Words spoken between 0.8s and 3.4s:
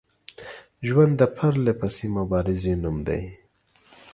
ژوند د پرلپسې مبارزې نوم دی